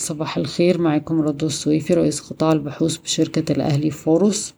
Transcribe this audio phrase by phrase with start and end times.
[0.00, 4.54] صباح الخير معاكم رضوى السويفي رئيس قطاع البحوث بشركة الأهلي فاروس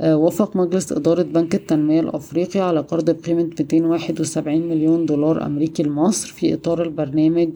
[0.00, 6.28] آه، وافق مجلس إدارة بنك التنمية الأفريقي على قرض بقيمة 271 مليون دولار أمريكي لمصر
[6.28, 7.48] في إطار البرنامج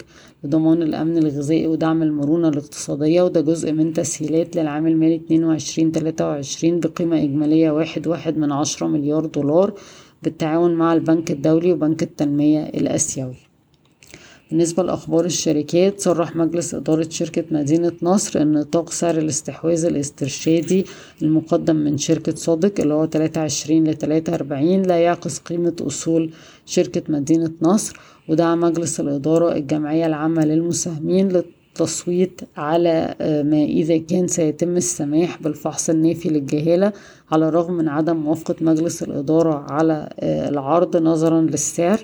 [0.45, 7.71] لضمان الأمن الغذائي ودعم المرونة الاقتصادية وده جزء من تسهيلات للعام المالي 22-23 بقيمة إجمالية
[7.71, 9.74] واحد واحد من عشرة مليار دولار
[10.22, 13.51] بالتعاون مع البنك الدولي وبنك التنمية الآسيوي.
[14.53, 20.87] بالنسبة لأخبار الشركات صرح مجلس إدارة شركة مدينة نصر أن نطاق سعر الاستحواذ الاسترشادي
[21.23, 26.30] المقدم من شركة صادق اللي هو تلاتة وعشرين لتلاتة أربعين لا يعكس قيمة أصول
[26.66, 34.77] شركة مدينة نصر ودعا مجلس الإدارة الجمعية العامة للمساهمين للتصويت على ما إذا كان سيتم
[34.77, 36.93] السماح بالفحص النافي للجهالة
[37.30, 42.01] على الرغم من عدم موافقة مجلس الإدارة على العرض نظرا للسعر.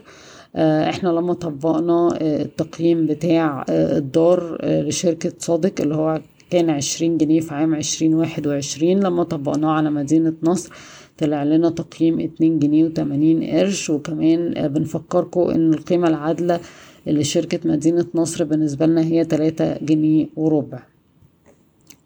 [0.59, 7.75] إحنا لما طبقنا التقييم بتاع الدار لشركة صادق اللي هو كان عشرين جنيه في عام
[7.75, 10.73] عشرين واحد وعشرين لما طبقناه على مدينة نصر
[11.19, 13.91] طلع لنا تقييم اتنين جنيه وتمانين قرش.
[13.91, 16.61] وكمان بنفكركم إن القيمة العادلة
[17.07, 20.83] لشركة مدينة نصر بالنسبة لنا هي تلاتة جنيه وربع.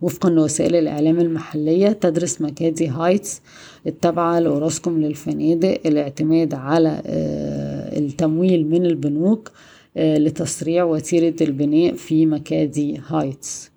[0.02, 3.40] وفقا لوسائل الإعلام المحلية تدرس مكادي هايتس
[3.86, 7.02] التابعة لأوراسكوم للفنادق الاعتماد على
[7.98, 9.50] التمويل من البنوك
[9.96, 13.72] لتسريع وتيرة البناء في مكادي هايتس.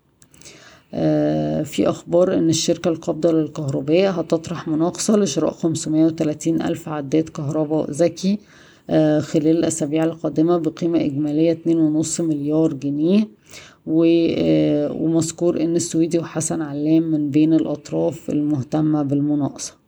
[1.64, 8.40] في أخبار أن الشركة القابضة للكهرباء هتطرح مناقصة لشراء 530 ألف عداد كهرباء ذكي
[9.20, 11.54] خلال الأسابيع القادمة بقيمة إجمالية
[12.04, 13.28] 2.5 مليار جنيه.
[13.88, 19.74] ومذكور إن السويدي وحسن علام من بين الأطراف المهتمة بالمناقصة.
[19.74, 19.85] آه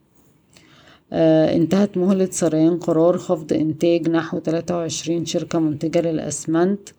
[1.13, 6.89] انتهت مهلة سريان قرار خفض إنتاج نحو 23 شركة منتجة للأسمنت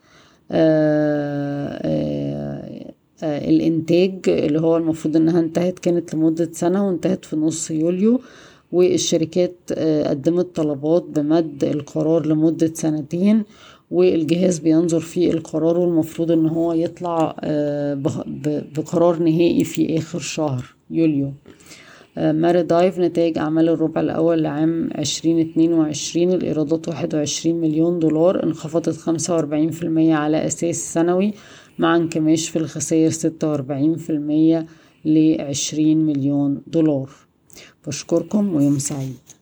[0.51, 2.93] آه آه
[3.23, 8.21] آه الإنتاج اللي هو المفروض إنها انتهت كانت لمدة سنة وانتهت في نص يوليو
[8.73, 13.43] والشركات آه قدمت طلبات بمد القرار لمدة سنتين
[13.91, 17.37] والجهاز بينظر في القرار والمفروض إن هو يطلع
[18.77, 21.33] بقرار نهائي في آخر شهر يوليو.
[22.19, 28.45] ماري دايف نتائج أعمال الربع الأول لعام عشرين اتنين وعشرين الإيرادات واحد وعشرين مليون دولار
[28.45, 31.35] انخفضت خمسة وأربعين في المية على أساس سنوي
[31.79, 34.67] مع انكماش في الخسائر ستة وأربعين في المية
[35.05, 37.11] لعشرين مليون دولار.
[37.87, 39.38] بشكركم ويوم سعيد.